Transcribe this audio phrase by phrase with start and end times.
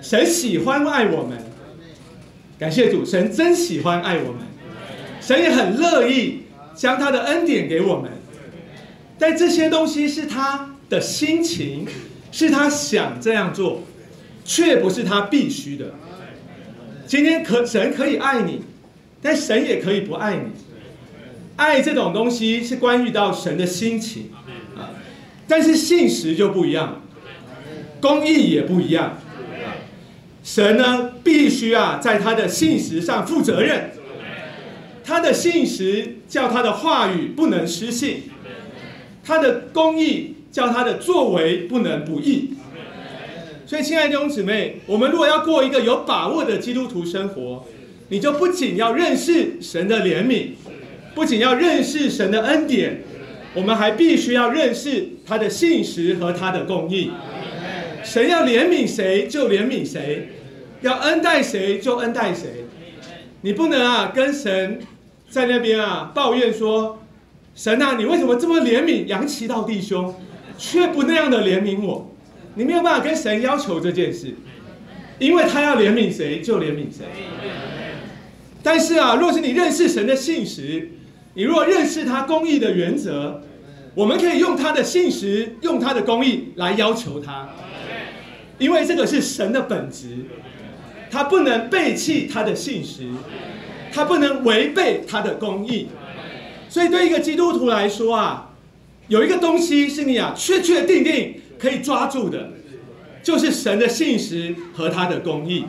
[0.00, 1.38] 神喜欢爱我们，
[2.58, 4.40] 感谢主，神真喜欢爱我们，
[5.20, 8.10] 神也很乐意将他的恩典给我们。
[9.18, 11.86] 但这些东西是他的心情，
[12.32, 13.82] 是他想这样做，
[14.44, 15.94] 却不是他必须的。
[17.06, 18.62] 今天可神可以爱你，
[19.20, 20.52] 但神也可以不爱你。
[21.56, 24.30] 爱这种东西是关于到神的心情
[24.74, 24.96] 啊，
[25.46, 27.02] 但是信实就不一样，
[28.00, 29.18] 公义也不一样。
[30.42, 33.90] 神呢，必须啊，在他的信实上负责任。
[35.04, 38.22] 他的信实叫他的话语不能失信。
[39.22, 42.54] 他的公义叫他的作为不能不义，
[43.66, 47.64] 所以亲爱的弟兄姊妹，我们如果要过一个有把握的基督徒生活，
[48.08, 50.48] 你就不仅要认识神的怜悯，
[51.14, 53.02] 不仅要认识神的恩典，
[53.54, 57.10] 我们还必须要认识他的信实和他的公义。
[58.02, 60.28] 神要怜悯谁就怜悯谁，
[60.80, 62.64] 要恩待谁就恩待谁。
[63.42, 64.80] 你不能啊跟神
[65.28, 66.98] 在那边啊抱怨说。
[67.52, 70.14] 神啊，你为什么这么怜悯杨奇道弟兄，
[70.56, 72.14] 却不那样的怜悯我？
[72.54, 74.34] 你没有办法跟神要求这件事，
[75.18, 77.04] 因为他要怜悯谁就怜悯谁。
[78.62, 80.90] 但是啊，若是你认识神的信实，
[81.34, 83.42] 你若认识他公义的原则，
[83.94, 87.48] 我们可以用他的信实，用他的公义来要求他，
[88.58, 90.18] 因为这个是神的本质，
[91.10, 93.08] 他不能背弃他的信实，
[93.92, 95.88] 他不能违背他的公义。
[96.68, 98.50] 所以，对一个基督徒来说啊，
[99.08, 102.50] 有一个东西是你啊确确定定可以抓住的，
[103.22, 105.64] 就是神的信实和他的公义。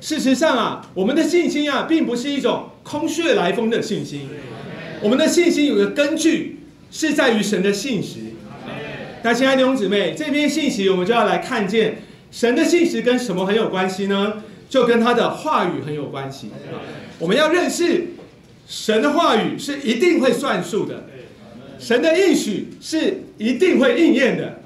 [0.00, 4.28] 事实上啊，我们的信心啊，并不是一种空穴来风的信心，
[5.00, 8.18] 我们的信心有个根据，是在于神的信实。
[9.22, 14.42] 那亲爱的弟兄姊妹，这篇信息我们就要来看见神的信实跟什么很有关系呢？
[14.68, 16.50] 就跟他的话语很有关系。
[17.20, 18.06] 我们要认识。
[18.64, 21.04] 神的话语是一定会算数的，
[21.78, 24.60] 神的应许是一定会应验的，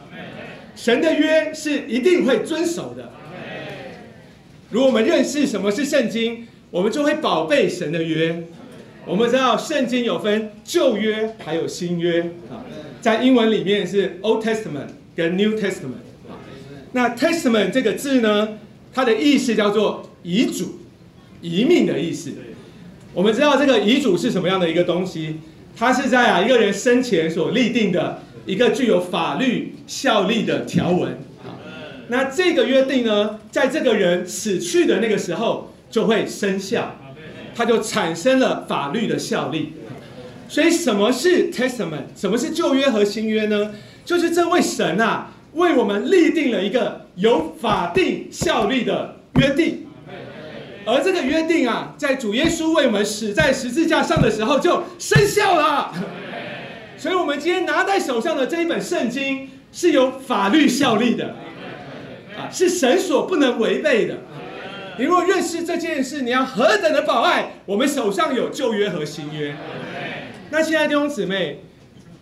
[0.76, 3.10] 神的约是一定会遵守的。
[4.70, 8.44] 如果我们认识什么是圣经，我们就会宝贝神的约。
[9.06, 12.62] 我们知道圣经有分旧约还有新约啊，
[13.00, 16.05] 在英文里面是 Old Testament 跟 New Testament
[16.96, 18.48] 那 Testament 这个字呢，
[18.94, 20.78] 它的意思叫做遗嘱、
[21.42, 22.32] 遗命的意思。
[23.12, 25.40] 我们知道这个遗嘱是什么样的一个东西？
[25.76, 31.18] 它是在啊一个人生前所立定的一个具有法律效力的条文。
[32.08, 36.96] 那这个约定呢，在这个人死去的那个时候就会生效，
[37.54, 39.74] 它就产生了法律的效力。
[40.48, 42.04] 所以什么是 testament？
[42.16, 43.72] 什么是旧约和新约呢？
[44.02, 49.86] 就是这位神啊，为我们立定了一个有法定效力的约定。
[50.86, 55.92] 而这个约定啊，在主耶稣为我们死在十字架上的时候就生效了。
[56.96, 61.34] 所以，我们今天拿在手上的这一本圣经是有法律效力的，
[62.38, 64.14] 啊，是神所不能违背的。
[64.98, 67.50] 你若认识这件事，你要何等的保爱？
[67.66, 69.54] 我们手上有旧约和新约。
[70.50, 71.60] 那现在弟兄姊妹，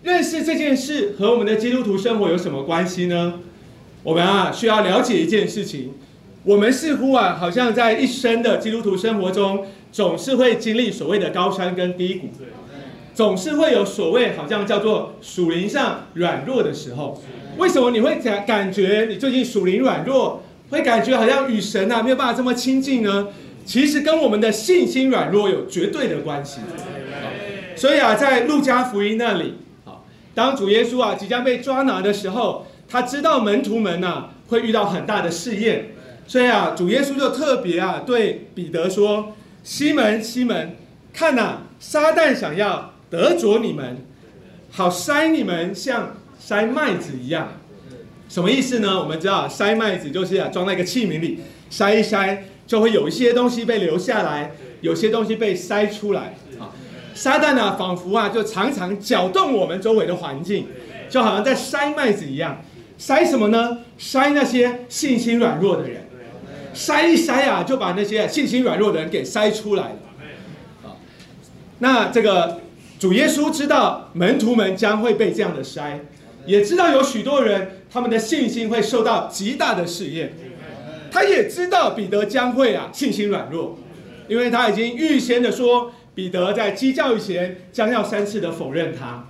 [0.04, 3.40] 认识这件事和我们的基督徒生活有什么关系呢？
[4.02, 5.94] 我们啊，需要了解一件事情。
[6.42, 12.28] 我们似乎啊，好像在一生的基督徒生活中，总是会经历所谓的高山跟低谷，
[13.14, 17.22] 总是会有所谓好像叫做属灵上软弱的时候。
[17.56, 23.28] 为什么你会感感觉你最近属灵软弱，会感觉好像与神啊没有办法这么亲近呢？
[23.64, 26.60] 其实跟我们的信心软弱有绝对的关系。
[27.74, 29.54] 所以啊，在路加福音那里，好，
[30.34, 35.90] 当主耶稣啊即将被抓拿的时候，他知道门徒们呐会遇到很大的试验。
[36.26, 40.76] 所以啊，主耶稣就特别啊对彼得说：“西门，西门，
[41.12, 43.98] 看呐，撒旦想要得着你们，
[44.70, 47.52] 好筛你们像筛麦子一样。
[48.28, 48.98] 什么意思呢？
[48.98, 51.40] 我们知道筛麦子就是啊装在一个器皿里，
[51.70, 56.34] 筛一筛就会有一些东西被留下来，有些东西被筛出来。
[57.14, 60.66] 撒旦呢仿佛啊就常常搅动我们周围的环境，
[61.08, 62.62] 就好像在筛麦子一样。
[62.98, 63.78] 筛什么呢？
[63.98, 66.02] 筛那些信心软弱的人。”
[66.74, 69.96] 筛一筛啊，就把那些信心软弱的人给筛出来了。
[70.82, 70.98] 啊，
[71.78, 72.60] 那这个
[72.98, 76.00] 主耶稣知道门徒们将会被这样的筛，
[76.46, 80.32] 也知道有许多人他们的信心会受到极大的试验。
[81.12, 83.78] 他也知道彼得将会啊信心软弱，
[84.26, 89.26] 因为他已经预先的说彼得在鸡叫以前将要三次的否认他。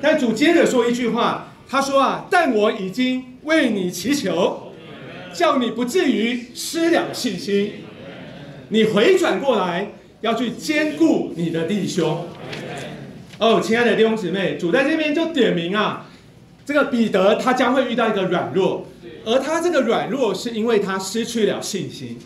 [0.00, 4.60] 但主接着说一句话，他说啊，但我已经为你祈求。
[5.34, 7.72] 叫你不至于失了信心。
[8.68, 9.88] 你回转过来，
[10.20, 12.28] 要去兼顾你的弟兄。
[13.38, 16.06] 哦，亲爱的弟兄姊妹，主在这边就点名啊，
[16.64, 18.86] 这个彼得他将会遇到一个软弱，
[19.24, 22.16] 而他这个软弱是因为他失去了信心，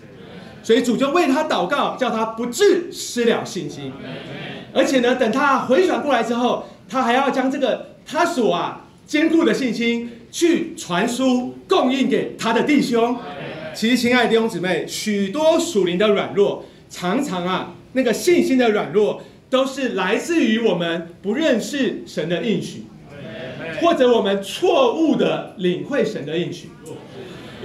[0.69, 3.91] 所以主就为他祷告，叫他不致失了信心。
[4.75, 13.17] 而且呢，等他回转过来之后，他还要将这个他所啊坚固的信心去传输供应给他的弟兄。
[13.75, 19.23] 其实，亲爱的弟兄姊妹，许多属灵的软弱，常常啊那个信心的软弱。
[19.49, 22.85] 都是来自于我们不认识神的应许，
[23.81, 26.69] 或者我们错误的领会神的应许，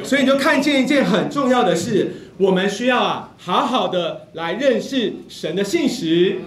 [0.02, 6.40] 所以你就看见一件很重要的事，我们需要啊好好的来认识神的信实，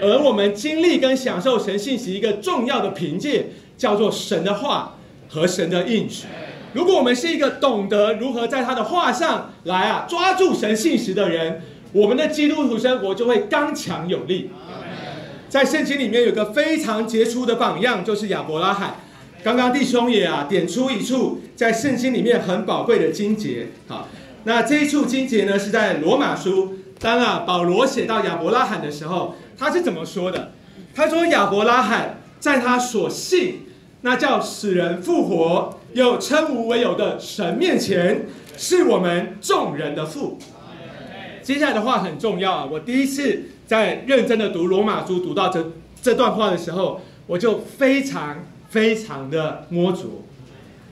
[0.00, 3.46] 而我们经历跟享受神信实一个重要的凭借，
[3.76, 4.94] 叫做神的话
[5.28, 6.26] 和神的应许。
[6.72, 14.50] 如果我们是一个懂得如何在他的话上来啊抓住神信实的人，我们的基督徒生活就会刚强有力。
[15.48, 18.96] 在圣经里面有个非常杰出的榜样，就是亚伯拉罕。
[19.44, 23.68] 刚刚弟兄也啊点出一处在圣经里面很宝贵的经节。
[23.86, 24.08] 好，
[24.44, 26.74] 那这一处经节呢是在罗马书。
[27.00, 30.52] 当啊保罗写到亚伯拉罕的时候，他是怎么说的？
[30.94, 33.66] 他说亚伯拉罕在他所信
[34.02, 38.26] 那叫使人复活又称无为有的神面前，
[38.56, 40.38] 是我们众人的父。
[41.42, 42.68] 接下来的话很重要啊！
[42.70, 43.50] 我第一次。
[43.66, 50.26] 在认真的读罗马书，读到这这段话的时候，我就非常非常的摸足，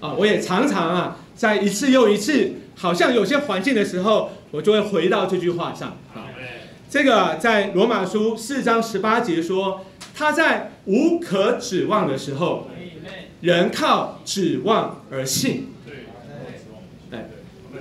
[0.00, 2.50] 啊，我也常常啊，在一次又一次，
[2.82, 5.90] 好像有些环境的时候，我就会回到这句话上。
[6.12, 6.26] 啊，
[6.90, 12.68] 这个在罗马书四章十八节说，他在无可指望的时候，
[13.40, 15.68] 人靠指望而信。
[17.08, 17.20] 对，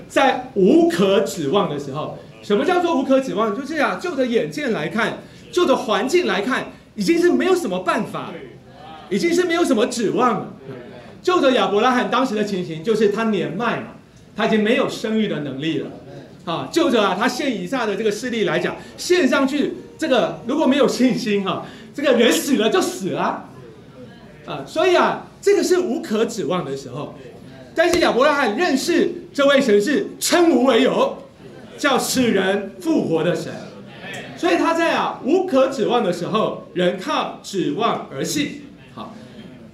[0.07, 2.19] 在无可指望的时候。
[2.43, 3.59] 什么叫做无可指望？
[3.59, 5.17] 就是啊，就着眼见来看，
[5.51, 8.29] 就着环境来看，已经是没有什么办法，
[9.09, 10.53] 已经是没有什么指望了。
[11.23, 13.87] 就着亚伯拉罕当时的情形，就是他年迈嘛，
[14.41, 15.87] 他已经没有生育的能力了。
[16.45, 23.49] 啊，就着啊，他现以下的这个势力来讲，献上去这个如果没有信心哈，这个人死了就死了。
[24.47, 27.13] 啊，所以啊，这个是无可指望的时候。
[27.75, 31.17] 但是亚伯拉罕认识这位神是称无为有。
[31.77, 33.51] 叫使人复活的神，
[34.37, 38.65] 所以他在啊无可指望的时候，人靠指望而信。
[38.93, 39.15] 好，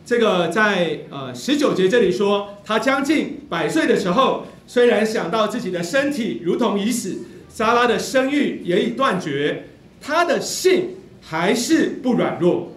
[0.05, 7.19] 这个在呃十九节这里说，他将近百岁的时候，虽然想到自己的身体如同已死，
[7.49, 9.63] 撒拉的生育也已断绝，
[10.01, 10.89] 他的性
[11.21, 12.73] 还是不软弱。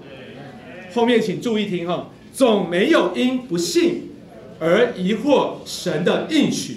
[0.95, 4.13] 后面请注意听哈，总没有因不信
[4.61, 6.77] 而疑惑神的应许。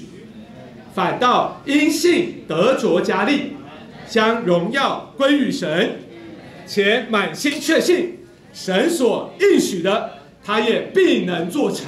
[0.94, 3.54] 反倒因信得着加力，
[4.08, 6.00] 将荣耀归于神，
[6.68, 8.20] 且满心确信
[8.52, 10.12] 神所应许的，
[10.44, 11.86] 他也必能做成。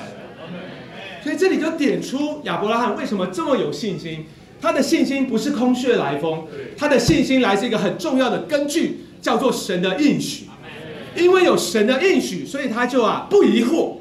[1.26, 4.28] 所以这里就点出亚伯拉罕为什么这么有信心。
[4.62, 6.44] 他的信心不是空穴来风，
[6.78, 10.46] 他的信心来自一个很重要的根据，叫做神的应许。
[11.16, 13.94] 因为有神的应许，所以他就啊不疑惑，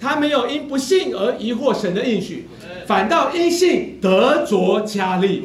[0.00, 2.48] 他没有因不信而疑惑神的应许。
[2.88, 5.44] 反倒因信得着加力。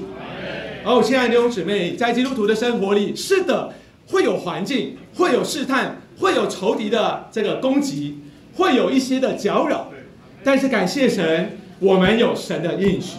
[0.84, 3.72] 哦，亲爱的弟兄姊妹，在基督徒的生活里，是的，
[4.08, 8.17] 会有环境，会有试探，会有仇敌的这个攻击，
[8.55, 9.91] 会有一些的搅扰。
[10.43, 13.17] 但是感谢神，我们有神的应许。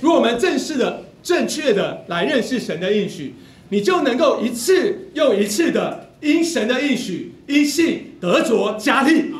[0.00, 3.34] 如果我们正式的、正确的来认识神的应许，
[3.70, 9.32] 你就能够一次又一次的因神的应许，因信得着加力。